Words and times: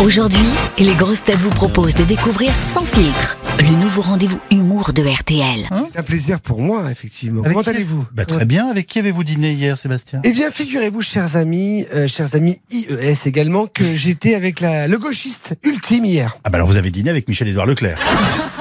Aujourd'hui, 0.00 0.38
les 0.78 0.94
grosses 0.94 1.22
têtes 1.24 1.36
vous 1.38 1.50
proposent 1.50 1.94
de 1.94 2.04
découvrir 2.04 2.52
Sans 2.60 2.82
filtre, 2.82 3.38
le 3.58 3.68
nouveau 3.82 4.02
rendez-vous 4.02 4.40
humour 4.50 4.92
de 4.92 5.02
RTL. 5.02 5.68
C'est 5.92 5.98
un 5.98 6.02
plaisir 6.02 6.40
pour 6.40 6.60
moi, 6.60 6.90
effectivement. 6.90 7.40
Avec 7.42 7.52
Comment 7.52 7.62
qui- 7.62 7.70
allez-vous 7.70 8.04
Bah, 8.12 8.24
Très 8.24 8.44
bien. 8.44 8.68
Avec 8.68 8.86
qui 8.86 8.98
avez-vous 8.98 9.24
dîné 9.24 9.52
hier, 9.52 9.78
Sébastien 9.78 10.20
Eh 10.24 10.32
bien, 10.32 10.50
figurez-vous, 10.50 11.00
chers 11.00 11.36
amis, 11.36 11.86
euh, 11.94 12.08
chers 12.08 12.34
amis 12.34 12.58
IES 12.70 13.14
également, 13.26 13.66
que 13.66 13.94
j'étais 13.94 14.34
avec 14.34 14.60
la, 14.60 14.88
le 14.88 14.98
gauchiste 14.98 15.54
ultime 15.62 16.04
hier. 16.04 16.36
Ah 16.44 16.50
bah 16.50 16.56
alors 16.56 16.68
vous 16.68 16.76
avez 16.76 16.90
dîné 16.90 17.10
avec 17.10 17.28
Michel-Édouard 17.28 17.66
Leclerc. 17.66 17.98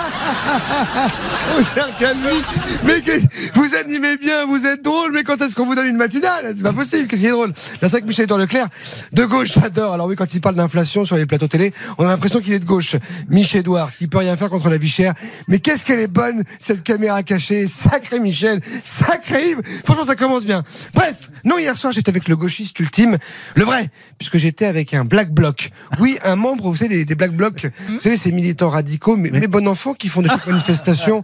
Oh, 1.55 1.61
cher 1.75 1.87
Calvi, 1.99 2.41
mais 2.83 3.01
que- 3.01 3.19
vous 3.53 3.75
animez 3.75 4.17
bien, 4.17 4.45
vous 4.45 4.65
êtes 4.65 4.81
drôle, 4.83 5.11
mais 5.13 5.23
quand 5.23 5.39
est-ce 5.41 5.55
qu'on 5.55 5.65
vous 5.65 5.75
donne 5.75 5.87
une 5.87 5.97
matinale? 5.97 6.53
C'est 6.55 6.63
pas 6.63 6.73
possible, 6.73 7.07
qu'est-ce 7.07 7.21
qui 7.21 7.27
est 7.27 7.31
drôle? 7.31 7.53
Vrai 7.81 8.01
que 8.01 8.07
Michel 8.07 8.23
Édouard 8.23 8.39
Leclerc, 8.39 8.69
de 9.11 9.25
gauche, 9.25 9.51
j'adore. 9.53 9.93
Alors 9.93 10.07
oui, 10.07 10.15
quand 10.15 10.33
il 10.33 10.41
parle 10.41 10.55
d'inflation 10.55 11.05
sur 11.05 11.15
les 11.15 11.25
plateaux 11.25 11.47
télé, 11.47 11.73
on 11.97 12.05
a 12.05 12.07
l'impression 12.07 12.39
qu'il 12.39 12.53
est 12.53 12.59
de 12.59 12.65
gauche. 12.65 12.95
Michel 13.29 13.59
Édouard, 13.59 13.91
qui 13.95 14.07
peut 14.07 14.17
rien 14.19 14.35
faire 14.37 14.49
contre 14.49 14.69
la 14.69 14.77
vie 14.77 14.87
chère. 14.87 15.13
Mais 15.47 15.59
qu'est-ce 15.59 15.85
qu'elle 15.85 15.99
est 15.99 16.07
bonne, 16.07 16.43
cette 16.59 16.81
caméra 16.81 17.21
cachée 17.23 17.67
Sacré 17.67 18.19
Michel, 18.19 18.61
sacré 18.83 19.51
Yves 19.51 19.61
Franchement, 19.85 20.05
ça 20.05 20.15
commence 20.15 20.45
bien. 20.45 20.63
Bref, 20.95 21.29
non, 21.43 21.57
hier 21.59 21.77
soir, 21.77 21.93
j'étais 21.93 22.09
avec 22.09 22.27
le 22.27 22.35
gauchiste 22.35 22.79
ultime, 22.79 23.17
le 23.55 23.63
vrai, 23.63 23.89
puisque 24.17 24.37
j'étais 24.37 24.65
avec 24.65 24.93
un 24.93 25.05
Black 25.05 25.29
Bloc. 25.31 25.69
Oui, 25.99 26.17
un 26.23 26.35
membre, 26.35 26.69
vous 26.69 26.75
savez, 26.77 26.89
des, 26.89 27.05
des 27.05 27.15
Black 27.15 27.31
Blocs, 27.33 27.67
vous 27.89 27.99
savez, 27.99 28.17
ces 28.17 28.31
militants 28.31 28.69
radicaux, 28.69 29.17
mais, 29.17 29.29
mais 29.31 29.47
bon 29.47 29.67
enfants 29.67 29.93
qui 29.93 30.07
font 30.07 30.21
de 30.21 30.29
chaque 30.33 30.47
manifestation 30.47 31.23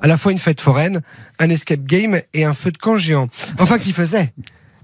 à 0.00 0.06
la 0.06 0.16
fois 0.16 0.32
une 0.32 0.38
fête 0.38 0.60
foraine, 0.60 1.00
un 1.38 1.50
escape 1.50 1.84
game 1.84 2.20
et 2.34 2.44
un 2.44 2.54
feu 2.54 2.70
de 2.70 2.78
camp 2.78 2.98
géant. 2.98 3.28
Enfin, 3.58 3.78
qui 3.78 3.92
faisait 3.92 4.32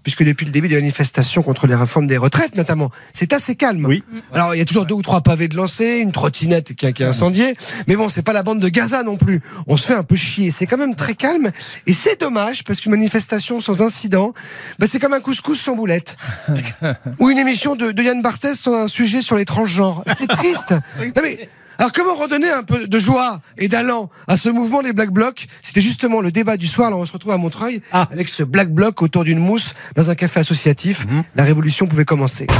Puisque 0.02 0.24
depuis 0.24 0.44
le 0.44 0.50
début 0.50 0.68
des 0.68 0.74
manifestations 0.74 1.44
contre 1.44 1.68
les 1.68 1.76
réformes 1.76 2.08
des 2.08 2.16
retraites, 2.16 2.56
notamment, 2.56 2.90
c'est 3.12 3.32
assez 3.32 3.54
calme. 3.54 3.86
Oui. 3.86 4.02
Alors, 4.32 4.52
il 4.52 4.58
y 4.58 4.60
a 4.60 4.64
toujours 4.64 4.84
deux 4.84 4.96
ou 4.96 5.02
trois 5.02 5.20
pavés 5.20 5.46
de 5.46 5.56
lancer, 5.56 5.98
une 5.98 6.10
trottinette 6.10 6.74
qui 6.74 6.86
a, 6.86 6.92
qui 6.92 7.04
a 7.04 7.08
incendié, 7.08 7.54
mais 7.86 7.94
bon, 7.94 8.08
c'est 8.08 8.22
pas 8.22 8.32
la 8.32 8.42
bande 8.42 8.58
de 8.58 8.68
Gaza 8.68 9.04
non 9.04 9.16
plus. 9.16 9.40
On 9.68 9.76
se 9.76 9.86
fait 9.86 9.94
un 9.94 10.02
peu 10.02 10.16
chier. 10.16 10.50
C'est 10.50 10.66
quand 10.66 10.76
même 10.76 10.96
très 10.96 11.14
calme, 11.14 11.52
et 11.86 11.92
c'est 11.92 12.20
dommage 12.20 12.64
parce 12.64 12.80
qu'une 12.80 12.90
manifestation 12.90 13.60
sans 13.60 13.80
incident, 13.80 14.32
bah, 14.80 14.86
c'est 14.90 14.98
comme 14.98 15.12
un 15.12 15.20
couscous 15.20 15.60
sans 15.60 15.76
boulette, 15.76 16.16
ou 17.20 17.30
une 17.30 17.38
émission 17.38 17.76
de, 17.76 17.92
de 17.92 18.02
Yann 18.02 18.22
Barthès 18.22 18.58
sur 18.58 18.74
un 18.74 18.88
sujet 18.88 19.22
sur 19.22 19.36
les 19.36 19.44
transgenres. 19.44 20.02
C'est 20.18 20.26
triste. 20.26 20.74
Non 20.98 21.22
mais. 21.22 21.48
Alors 21.78 21.92
comment 21.92 22.14
redonner 22.14 22.50
un 22.50 22.62
peu 22.62 22.86
de 22.86 22.98
joie 22.98 23.40
et 23.58 23.68
d'allant 23.68 24.10
à 24.28 24.36
ce 24.36 24.48
mouvement 24.48 24.82
des 24.82 24.92
Black 24.92 25.10
Blocs? 25.10 25.46
C'était 25.62 25.80
justement 25.80 26.20
le 26.20 26.30
débat 26.30 26.56
du 26.56 26.66
soir. 26.66 26.90
Là, 26.90 26.96
on 26.96 27.06
se 27.06 27.12
retrouve 27.12 27.32
à 27.32 27.36
Montreuil 27.38 27.82
avec 27.92 28.28
ce 28.28 28.42
Black 28.42 28.70
Bloc 28.70 29.02
autour 29.02 29.24
d'une 29.24 29.38
mousse 29.38 29.74
dans 29.96 30.10
un 30.10 30.14
café 30.14 30.40
associatif. 30.40 31.06
La 31.34 31.44
révolution 31.44 31.86
pouvait 31.86 32.04
commencer. 32.04 32.46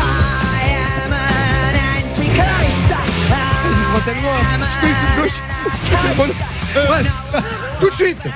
Tout 7.81 7.89
de 7.89 7.95
suite. 7.95 8.29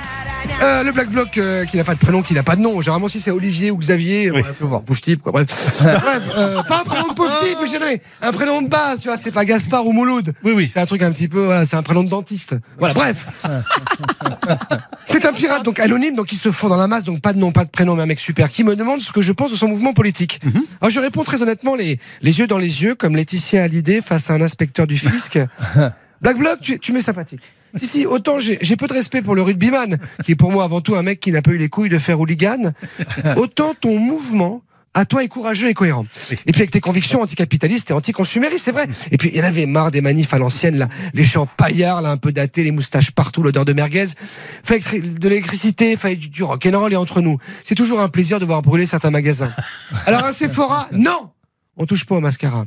Euh, 0.61 0.83
le 0.83 0.91
Black 0.91 1.09
Bloc 1.09 1.37
euh, 1.37 1.65
qui 1.65 1.77
n'a 1.77 1.83
pas 1.83 1.93
de 1.93 1.99
prénom, 1.99 2.21
qui 2.21 2.33
n'a 2.33 2.43
pas 2.43 2.55
de 2.55 2.61
nom. 2.61 2.79
Généralement, 2.81 3.07
si 3.09 3.19
c'est 3.19 3.31
Olivier 3.31 3.69
ou 3.69 3.77
Xavier, 3.77 4.31
Oui. 4.31 4.41
bref, 4.41 4.55
faut 4.59 4.67
voir, 4.67 4.81
pauvre 4.81 4.99
type, 4.99 5.21
quoi. 5.21 5.31
Bref, 5.31 5.47
Bref, 5.81 6.23
euh, 6.37 6.63
pas 6.63 6.79
un 6.79 6.83
prénom 6.83 7.07
de 7.09 7.13
type, 7.47 7.57
mais 7.59 7.67
je 7.67 7.77
dirais 7.77 8.01
un 8.21 8.31
prénom 8.31 8.61
de 8.61 8.67
base, 8.67 9.01
tu 9.01 9.07
vois, 9.07 9.17
c'est 9.17 9.31
pas 9.31 9.45
Gaspard 9.45 9.85
ou 9.85 9.91
Mouloud. 9.91 10.33
Oui, 10.43 10.53
oui. 10.53 10.69
C'est 10.71 10.79
un 10.79 10.85
truc 10.85 11.01
un 11.03 11.11
petit 11.11 11.27
peu, 11.27 11.45
voilà, 11.45 11.65
c'est 11.65 11.75
un 11.75 11.83
prénom 11.83 12.03
de 12.03 12.09
dentiste. 12.09 12.55
Voilà, 12.79 12.93
bref. 12.93 13.27
c'est 15.05 15.25
un 15.25 15.33
pirate, 15.33 15.63
donc 15.63 15.79
anonyme, 15.79 16.15
donc 16.15 16.31
il 16.31 16.37
se 16.37 16.51
fond 16.51 16.69
dans 16.69 16.77
la 16.77 16.87
masse, 16.87 17.05
donc 17.05 17.21
pas 17.21 17.33
de 17.33 17.39
nom, 17.39 17.51
pas 17.51 17.65
de 17.65 17.69
prénom, 17.69 17.95
mais 17.95 18.03
un 18.03 18.07
mec 18.07 18.19
super, 18.19 18.51
qui 18.51 18.63
me 18.63 18.75
demande 18.75 19.01
ce 19.01 19.11
que 19.11 19.21
je 19.21 19.31
pense 19.31 19.51
de 19.51 19.55
son 19.55 19.67
mouvement 19.67 19.93
politique. 19.93 20.39
Alors 20.81 20.91
je 20.91 20.99
réponds 20.99 21.23
très 21.23 21.41
honnêtement, 21.41 21.75
les, 21.75 21.99
les 22.21 22.39
yeux 22.39 22.47
dans 22.47 22.57
les 22.57 22.83
yeux, 22.83 22.95
comme 22.95 23.15
Laetitia 23.15 23.63
Hallyday 23.63 24.01
face 24.01 24.29
à 24.29 24.33
un 24.33 24.41
inspecteur 24.41 24.87
du 24.87 24.97
fisc. 24.97 25.39
Black 26.21 26.37
Bloc, 26.37 26.59
tu, 26.61 26.79
tu 26.79 26.93
m'es 26.93 27.01
sympathique. 27.01 27.41
Si, 27.75 27.85
si, 27.85 28.05
autant 28.05 28.39
j'ai 28.39 28.57
j'ai 28.61 28.75
peu 28.75 28.87
de 28.87 28.93
respect 28.93 29.21
pour 29.21 29.35
le 29.35 29.41
rugbyman, 29.41 29.97
qui 30.23 30.31
est 30.31 30.35
pour 30.35 30.51
moi 30.51 30.63
avant 30.63 30.81
tout 30.81 30.95
un 30.95 31.03
mec 31.03 31.19
qui 31.19 31.31
n'a 31.31 31.41
pas 31.41 31.51
eu 31.51 31.57
les 31.57 31.69
couilles 31.69 31.89
de 31.89 31.99
faire 31.99 32.19
hooligan, 32.19 32.71
autant 33.35 33.73
ton 33.79 33.99
mouvement, 33.99 34.63
à 34.97 35.05
toi, 35.05 35.23
est 35.23 35.27
courageux 35.27 35.69
et 35.69 35.75
cohérent. 35.75 36.05
Et 36.47 36.51
puis 36.51 36.61
avec 36.61 36.71
tes 36.71 36.81
convictions 36.81 37.21
anticapitalistes 37.21 37.91
et 37.91 37.93
anticonsuméristes, 37.93 38.65
c'est 38.65 38.71
vrai. 38.71 38.87
Et 39.11 39.17
puis 39.17 39.29
il 39.31 39.37
y 39.37 39.41
en 39.41 39.45
avait 39.45 39.67
marre 39.67 39.91
des 39.91 40.01
manifs 40.01 40.33
à 40.33 40.39
l'ancienne, 40.39 40.75
là, 40.75 40.87
les 41.13 41.23
chants 41.23 41.47
paillards, 41.57 42.01
là, 42.01 42.09
un 42.09 42.17
peu 42.17 42.31
datés, 42.31 42.63
les 42.63 42.71
moustaches 42.71 43.11
partout, 43.11 43.43
l'odeur 43.43 43.63
de 43.63 43.73
merguez. 43.73 44.07
Fallait 44.63 44.81
de 45.01 45.29
l'électricité, 45.29 45.97
fallait 45.97 46.15
du, 46.15 46.29
du 46.29 46.41
rock'n'roll 46.41 46.91
et 46.91 46.95
entre 46.95 47.21
nous. 47.21 47.37
C'est 47.63 47.75
toujours 47.75 48.01
un 48.01 48.09
plaisir 48.09 48.39
de 48.39 48.45
voir 48.45 48.63
brûler 48.63 48.87
certains 48.87 49.11
magasins. 49.11 49.51
Alors 50.07 50.25
un 50.25 50.31
Sephora, 50.33 50.87
non 50.91 51.29
on 51.79 51.85
touche 51.85 52.05
pas 52.05 52.15
au 52.15 52.19
mascara. 52.19 52.65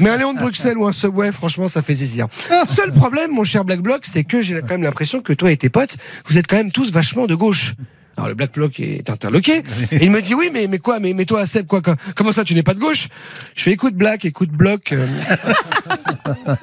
Mais 0.00 0.10
un 0.10 0.18
Léon 0.18 0.34
de 0.34 0.38
Bruxelles 0.38 0.76
ou 0.76 0.86
un 0.86 0.92
Subway, 0.92 1.32
franchement, 1.32 1.66
ça 1.66 1.80
fait 1.80 1.94
zizir. 1.94 2.26
Seul 2.68 2.92
problème, 2.92 3.30
mon 3.30 3.44
cher 3.44 3.64
Black 3.64 3.80
Bloc, 3.80 4.00
c'est 4.04 4.22
que 4.22 4.42
j'ai 4.42 4.60
quand 4.60 4.72
même 4.72 4.82
l'impression 4.82 5.22
que 5.22 5.32
toi 5.32 5.50
et 5.50 5.56
tes 5.56 5.70
potes, 5.70 5.96
vous 6.26 6.36
êtes 6.36 6.46
quand 6.46 6.56
même 6.56 6.70
tous 6.70 6.92
vachement 6.92 7.26
de 7.26 7.34
gauche. 7.34 7.74
Alors 8.16 8.28
le 8.28 8.34
Black 8.34 8.52
Bloc 8.52 8.78
est 8.80 9.10
interloqué. 9.10 9.62
Et 9.92 10.04
il 10.04 10.10
me 10.10 10.20
dit 10.22 10.34
oui, 10.34 10.50
mais, 10.52 10.66
mais 10.66 10.78
quoi, 10.78 11.00
mais, 11.00 11.14
mais 11.14 11.24
toi, 11.24 11.46
Seb, 11.46 11.66
quoi, 11.66 11.82
quoi, 11.82 11.96
comment 12.14 12.32
ça, 12.32 12.44
tu 12.44 12.54
n'es 12.54 12.62
pas 12.62 12.74
de 12.74 12.80
gauche? 12.80 13.08
Je 13.54 13.62
fais 13.62 13.72
écoute 13.72 13.94
Black, 13.94 14.24
écoute 14.24 14.50
Bloc. 14.50 14.92
euh, 14.92 15.06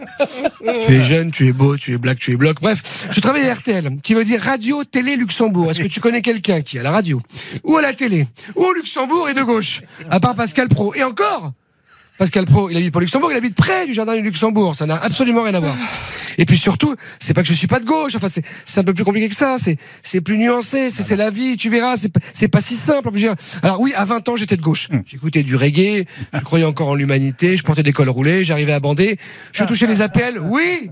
tu 0.88 0.96
es 0.96 1.04
jeune, 1.04 1.32
tu 1.32 1.48
es 1.48 1.52
beau, 1.52 1.78
tu 1.78 1.94
es 1.94 1.98
Black, 1.98 2.20
tu 2.20 2.32
es 2.32 2.36
Bloc. 2.36 2.62
Bref, 2.62 3.08
je 3.12 3.20
travaille 3.20 3.48
à 3.48 3.54
RTL, 3.54 3.98
qui 4.04 4.14
veut 4.14 4.24
dire 4.24 4.42
Radio 4.42 4.84
Télé 4.84 5.16
Luxembourg. 5.16 5.72
Est-ce 5.72 5.82
que 5.82 5.88
tu 5.88 6.00
connais 6.00 6.22
quelqu'un 6.22 6.62
qui 6.62 6.80
à 6.80 6.84
la 6.84 6.92
radio? 6.92 7.22
Ou 7.64 7.78
à 7.78 7.82
la 7.82 7.94
télé? 7.94 8.28
Ou 8.56 8.64
au 8.64 8.74
Luxembourg 8.74 9.30
est 9.30 9.34
de 9.34 9.44
gauche, 9.44 9.82
à 10.10 10.20
part 10.20 10.36
Pascal 10.36 10.68
Pro 10.70 10.94
Et 10.96 11.04
encore? 11.04 11.54
Pascal 12.18 12.46
Pro, 12.46 12.70
il 12.70 12.78
habite 12.78 12.96
au 12.96 13.00
Luxembourg, 13.00 13.32
il 13.32 13.38
habite 13.38 13.56
près 13.56 13.88
du 13.88 13.94
jardin 13.94 14.16
du 14.16 14.22
Luxembourg. 14.22 14.76
Ça 14.76 14.86
n'a 14.86 14.96
absolument 14.96 15.42
rien 15.44 15.56
à 15.56 15.60
voir. 15.60 15.76
Et 16.38 16.46
puis 16.46 16.58
surtout, 16.58 16.96
c'est 17.20 17.34
pas 17.34 17.42
que 17.42 17.48
je 17.48 17.54
suis 17.54 17.68
pas 17.68 17.80
de 17.80 17.86
gauche. 17.86 18.16
Enfin, 18.16 18.30
c'est 18.30 18.44
c'est 18.66 18.80
un 18.80 18.84
peu 18.84 18.94
plus 18.94 19.04
compliqué 19.04 19.30
que 19.30 19.36
ça. 19.36 19.58
C'est 19.60 19.78
c'est 20.04 20.22
plus 20.22 20.38
nuancé. 20.38 20.90
C'est 20.92 21.04
c'est 21.04 21.16
la 21.16 21.30
vie. 21.30 21.58
Tu 21.58 21.70
verras. 21.70 21.98
C'est 21.98 22.10
pas- 22.10 22.20
c'est 22.34 22.48
pas 22.48 22.62
si 22.62 22.76
simple. 22.76 23.10
Alors 23.64 23.80
oui, 23.82 23.94
à 23.96 24.06
20 24.06 24.28
ans, 24.30 24.36
j'étais 24.36 24.58
de 24.58 24.62
gauche. 24.62 24.88
J'écoutais 25.06 25.44
du 25.44 25.56
reggae. 25.56 26.06
Je 26.34 26.40
croyais 26.42 26.66
encore 26.66 26.90
en 26.90 26.96
l'humanité. 26.96 27.58
Je 27.58 27.64
portais 27.64 27.84
des 27.84 27.94
cols 27.94 28.10
roulés. 28.10 28.44
J'arrivais 28.44 28.74
à 28.74 28.80
bander. 28.80 29.18
Je 29.54 29.64
touchais 29.64 29.88
les 29.88 30.02
APL. 30.02 30.40
Oui. 30.40 30.90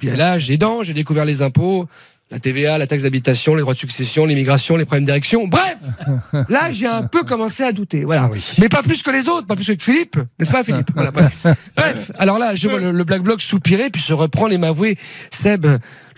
Puis 0.00 0.10
à 0.10 0.16
l'âge, 0.16 0.44
j'ai 0.46 0.56
dents. 0.56 0.82
J'ai 0.82 0.94
découvert 0.94 1.24
les 1.24 1.42
impôts. 1.42 1.86
La 2.30 2.38
TVA, 2.38 2.76
la 2.76 2.86
taxe 2.86 3.04
d'habitation, 3.04 3.54
les 3.54 3.62
droits 3.62 3.72
de 3.72 3.78
succession, 3.78 4.26
l'immigration, 4.26 4.76
les 4.76 4.84
problèmes 4.84 5.06
d'érection. 5.06 5.48
Bref, 5.48 5.78
là, 6.50 6.70
j'ai 6.70 6.86
un 6.86 7.04
peu 7.04 7.22
commencé 7.22 7.62
à 7.62 7.72
douter. 7.72 8.04
Voilà. 8.04 8.30
Mais 8.58 8.68
pas 8.68 8.82
plus 8.82 9.02
que 9.02 9.10
les 9.10 9.28
autres, 9.28 9.46
pas 9.46 9.56
plus 9.56 9.74
que 9.74 9.82
Philippe. 9.82 10.18
N'est-ce 10.38 10.50
pas, 10.50 10.62
Philippe? 10.62 10.90
Voilà, 10.94 11.10
bref. 11.10 11.46
Bref, 11.76 12.12
alors 12.18 12.38
là, 12.38 12.54
je 12.54 12.68
vois 12.68 12.80
le, 12.80 12.90
le 12.90 13.04
Black 13.04 13.22
Bloc 13.22 13.40
soupirer, 13.40 13.88
puis 13.88 14.02
se 14.02 14.12
reprend 14.12 14.48
et 14.48 14.58
m'avouer, 14.58 14.98
Seb, 15.30 15.66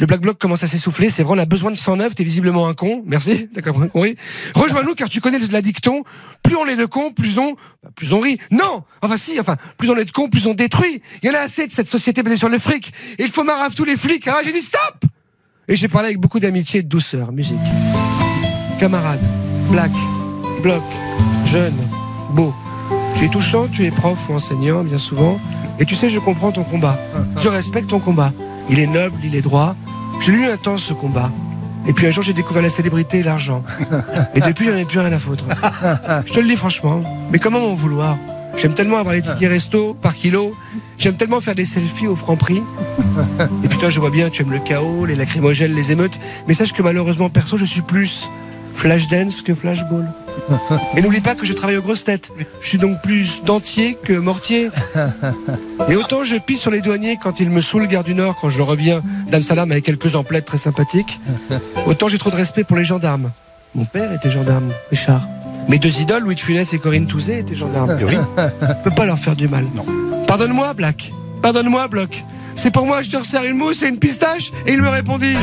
le 0.00 0.06
Black 0.06 0.20
Bloc 0.22 0.38
commence 0.38 0.62
à 0.62 0.66
s'essouffler, 0.66 1.10
c'est 1.10 1.22
vrai, 1.22 1.34
on 1.36 1.38
a 1.38 1.44
besoin 1.44 1.70
de 1.70 1.76
109, 1.76 2.14
t'es 2.14 2.24
visiblement 2.24 2.66
un 2.66 2.72
con. 2.72 3.02
Merci, 3.06 3.50
d'accord, 3.54 3.76
oui. 3.92 4.16
Rejoins-nous, 4.54 4.94
car 4.94 5.10
tu 5.10 5.20
connais 5.20 5.38
la 5.38 5.60
dicton, 5.60 6.04
plus 6.42 6.56
on 6.56 6.66
est 6.66 6.76
de 6.76 6.86
cons, 6.86 7.12
plus 7.12 7.38
on, 7.38 7.52
bah, 7.82 7.90
plus 7.94 8.14
on 8.14 8.20
rit. 8.20 8.38
Non! 8.50 8.82
Enfin, 9.02 9.18
si, 9.18 9.38
enfin, 9.38 9.56
plus 9.76 9.90
on 9.90 9.96
est 9.98 10.06
de 10.06 10.10
cons, 10.10 10.30
plus 10.30 10.46
on 10.46 10.54
détruit. 10.54 11.02
Il 11.22 11.28
y 11.28 11.30
en 11.30 11.34
a 11.34 11.40
assez 11.40 11.66
de 11.66 11.72
cette 11.72 11.88
société 11.88 12.22
basée 12.22 12.36
sur 12.36 12.48
le 12.48 12.58
fric. 12.58 12.94
Et 13.18 13.24
il 13.24 13.30
faut 13.30 13.44
marrer 13.44 13.68
tous 13.76 13.84
les 13.84 13.98
flics. 13.98 14.26
Alors 14.26 14.40
j'ai 14.42 14.52
dit 14.52 14.62
stop! 14.62 15.04
Et 15.70 15.76
j'ai 15.76 15.86
parlé 15.86 16.08
avec 16.08 16.18
beaucoup 16.18 16.40
d'amitié 16.40 16.80
et 16.80 16.82
de 16.82 16.88
douceur, 16.88 17.30
musique. 17.30 17.56
Camarade, 18.80 19.20
black, 19.70 19.92
bloc, 20.64 20.82
jeune, 21.44 21.76
beau. 22.32 22.52
Tu 23.16 23.26
es 23.26 23.28
touchant, 23.28 23.68
tu 23.68 23.84
es 23.84 23.92
prof 23.92 24.18
ou 24.28 24.34
enseignant, 24.34 24.82
bien 24.82 24.98
souvent. 24.98 25.38
Et 25.78 25.84
tu 25.84 25.94
sais, 25.94 26.10
je 26.10 26.18
comprends 26.18 26.50
ton 26.50 26.64
combat. 26.64 26.98
Je 27.38 27.48
respecte 27.48 27.88
ton 27.88 28.00
combat. 28.00 28.32
Il 28.68 28.80
est 28.80 28.88
noble, 28.88 29.14
il 29.22 29.36
est 29.36 29.42
droit. 29.42 29.76
J'ai 30.20 30.32
lu 30.32 30.44
intense 30.44 30.82
ce 30.82 30.92
combat. 30.92 31.30
Et 31.86 31.92
puis 31.92 32.04
un 32.04 32.10
jour, 32.10 32.24
j'ai 32.24 32.32
découvert 32.32 32.62
la 32.64 32.68
célébrité 32.68 33.18
et 33.18 33.22
l'argent. 33.22 33.62
Et 34.34 34.40
depuis, 34.40 34.66
j'en 34.66 34.76
ai 34.76 34.84
plus 34.84 34.98
rien 34.98 35.12
à 35.12 35.20
foutre. 35.20 35.44
Je 36.26 36.32
te 36.32 36.40
le 36.40 36.48
dis 36.48 36.56
franchement. 36.56 37.00
Mais 37.30 37.38
comment 37.38 37.60
m'en 37.60 37.74
vouloir? 37.76 38.16
J'aime 38.56 38.74
tellement 38.74 38.98
avoir 38.98 39.14
les 39.14 39.22
tickets 39.22 39.48
resto 39.48 39.94
par 39.94 40.14
kilo. 40.14 40.52
J'aime 40.98 41.16
tellement 41.16 41.40
faire 41.40 41.54
des 41.54 41.64
selfies 41.64 42.06
au 42.06 42.16
franc 42.16 42.36
prix. 42.36 42.62
Et 43.64 43.68
puis 43.68 43.78
toi, 43.78 43.90
je 43.90 44.00
vois 44.00 44.10
bien, 44.10 44.28
tu 44.28 44.42
aimes 44.42 44.52
le 44.52 44.58
chaos, 44.58 45.06
les 45.06 45.16
lacrymogènes, 45.16 45.74
les 45.74 45.92
émeutes. 45.92 46.18
Mais 46.46 46.54
sache 46.54 46.72
que 46.72 46.82
malheureusement, 46.82 47.30
perso, 47.30 47.56
je 47.56 47.64
suis 47.64 47.82
plus 47.82 48.28
Flashdance 48.74 49.42
que 49.42 49.54
Flashball. 49.54 50.10
Et 50.96 51.02
n'oublie 51.02 51.20
pas 51.20 51.34
que 51.34 51.44
je 51.44 51.52
travaille 51.52 51.76
aux 51.76 51.82
grosses 51.82 52.04
têtes. 52.04 52.32
Je 52.62 52.68
suis 52.68 52.78
donc 52.78 53.02
plus 53.02 53.42
dentier 53.44 53.98
que 54.02 54.14
mortier. 54.14 54.70
Et 55.88 55.96
autant 55.96 56.24
je 56.24 56.36
pisse 56.36 56.60
sur 56.60 56.70
les 56.70 56.80
douaniers 56.80 57.18
quand 57.22 57.40
ils 57.40 57.50
me 57.50 57.60
saoulent 57.60 57.88
Gare 57.88 58.04
du 58.04 58.14
Nord, 58.14 58.36
quand 58.40 58.48
je 58.48 58.62
reviens 58.62 59.02
d'Amsalam 59.30 59.70
avec 59.70 59.84
quelques 59.84 60.14
emplettes 60.14 60.46
très 60.46 60.58
sympathiques, 60.58 61.20
autant 61.86 62.08
j'ai 62.08 62.18
trop 62.18 62.30
de 62.30 62.36
respect 62.36 62.64
pour 62.64 62.76
les 62.76 62.84
gendarmes. 62.84 63.32
Mon 63.74 63.84
père 63.84 64.12
était 64.12 64.30
gendarme, 64.30 64.72
Richard. 64.90 65.26
Mes 65.68 65.78
deux 65.78 66.00
idoles, 66.00 66.22
Louis 66.22 66.34
de 66.34 66.40
Funès 66.40 66.72
et 66.72 66.78
Corinne 66.78 67.06
Touzé, 67.06 67.38
étaient 67.40 67.54
gendarmes. 67.54 67.96
Oui. 68.06 68.16
Je 68.36 68.74
peux 68.84 68.90
pas 68.90 69.06
leur 69.06 69.18
faire 69.18 69.36
du 69.36 69.48
mal. 69.48 69.66
Non. 69.74 69.84
Pardonne-moi, 70.26 70.74
Black. 70.74 71.12
Pardonne-moi, 71.42 71.88
Bloc. 71.88 72.22
c'est 72.54 72.70
pour 72.70 72.84
moi, 72.86 73.02
je 73.02 73.08
te 73.10 73.16
resserre 73.16 73.44
une 73.44 73.56
mousse 73.56 73.82
et 73.82 73.88
une 73.88 73.98
pistache 73.98 74.52
Et 74.66 74.72
il 74.74 74.82
me 74.82 74.88
répondit 74.88 75.34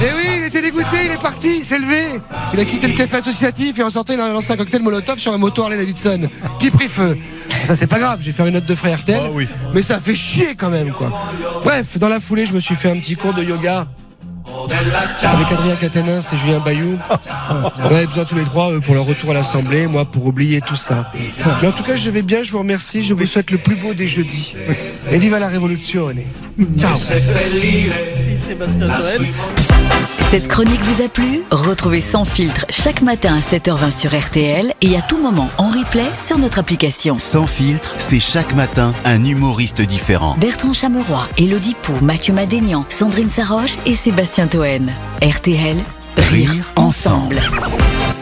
Et 0.00 0.12
oui, 0.16 0.24
il 0.38 0.44
était 0.44 0.62
dégoûté, 0.62 1.06
il 1.06 1.10
est 1.12 1.20
parti, 1.20 1.56
il 1.58 1.64
s'est 1.64 1.78
levé. 1.78 2.20
Il 2.54 2.60
a 2.60 2.64
quitté 2.64 2.86
le 2.86 2.94
café 2.94 3.16
associatif 3.16 3.78
et 3.78 3.82
en 3.82 3.90
sortant, 3.90 4.14
il 4.14 4.20
a 4.20 4.32
lancé 4.32 4.52
un 4.52 4.56
cocktail 4.56 4.82
Molotov 4.82 5.18
sur 5.18 5.32
un 5.32 5.38
moto 5.38 5.62
Harley 5.62 5.76
Davidson 5.76 6.28
qui 6.60 6.70
prit 6.70 6.88
feu. 6.88 7.18
Ça, 7.66 7.74
c'est 7.74 7.86
pas 7.86 7.98
grave, 7.98 8.20
j'ai 8.22 8.32
fait 8.32 8.46
une 8.46 8.54
note 8.54 8.66
de 8.66 8.74
frais 8.74 8.94
RTL. 8.94 9.20
Ah 9.24 9.28
oui. 9.32 9.48
Mais 9.74 9.82
ça 9.82 9.98
fait 10.00 10.14
chier 10.14 10.54
quand 10.56 10.70
même, 10.70 10.92
quoi. 10.92 11.10
Bref, 11.64 11.98
dans 11.98 12.08
la 12.08 12.20
foulée, 12.20 12.46
je 12.46 12.52
me 12.52 12.60
suis 12.60 12.74
fait 12.76 12.90
un 12.90 12.96
petit 12.98 13.16
cours 13.16 13.34
de 13.34 13.42
yoga. 13.42 13.88
Avec 15.22 15.52
Adrien 15.52 15.76
Catenin 15.76 16.20
et 16.20 16.36
Julien 16.36 16.58
Bayou. 16.60 16.98
On 17.82 17.86
avait 17.86 18.06
besoin 18.06 18.24
tous 18.24 18.34
les 18.34 18.44
trois 18.44 18.72
euh, 18.72 18.80
pour 18.80 18.94
leur 18.94 19.04
retour 19.04 19.30
à 19.30 19.34
l'Assemblée, 19.34 19.86
moi 19.86 20.04
pour 20.04 20.26
oublier 20.26 20.60
tout 20.60 20.76
ça. 20.76 21.12
Mais 21.62 21.68
en 21.68 21.72
tout 21.72 21.82
cas, 21.82 21.96
je 21.96 22.10
vais 22.10 22.22
bien, 22.22 22.42
je 22.42 22.50
vous 22.50 22.58
remercie, 22.58 23.02
je 23.02 23.14
vous 23.14 23.26
souhaite 23.26 23.50
le 23.50 23.58
plus 23.58 23.76
beau 23.76 23.94
des 23.94 24.06
jeudis. 24.06 24.54
Et 25.10 25.18
viva 25.18 25.38
la 25.38 25.48
révolution 25.48 26.08
Ciao 26.76 26.96
Sébastien. 28.46 28.88
Cette 30.30 30.46
chronique 30.48 30.80
vous 30.82 31.02
a 31.02 31.08
plu 31.08 31.40
Retrouvez 31.50 32.02
Sans 32.02 32.26
filtre 32.26 32.66
chaque 32.68 33.00
matin 33.00 33.36
à 33.36 33.40
7h20 33.40 33.98
sur 33.98 34.10
RTL 34.14 34.74
et 34.82 34.96
à 34.96 35.00
tout 35.00 35.16
moment 35.16 35.48
en 35.56 35.68
replay 35.68 36.04
sur 36.14 36.36
notre 36.38 36.58
application. 36.58 37.18
Sans 37.18 37.46
filtre, 37.46 37.94
c'est 37.96 38.20
chaque 38.20 38.54
matin 38.54 38.92
un 39.06 39.24
humoriste 39.24 39.80
différent. 39.80 40.36
Bertrand 40.38 40.74
Chameroy, 40.74 41.26
Elodie 41.38 41.76
Pou, 41.82 41.94
Mathieu 42.02 42.34
Madénian, 42.34 42.84
Sandrine 42.90 43.30
Saroche 43.30 43.78
et 43.86 43.94
Sébastien 43.94 44.48
Toen. 44.48 44.90
RTL, 45.22 45.78
rire, 46.18 46.50
Rire 46.50 46.72
ensemble. 46.76 47.38
ensemble. 47.38 48.17